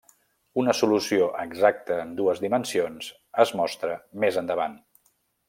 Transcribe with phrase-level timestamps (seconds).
[0.61, 3.11] Una solució exacta en dues dimensions
[3.45, 4.77] es mostra més endavant.